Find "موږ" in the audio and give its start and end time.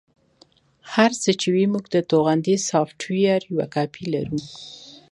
1.73-1.85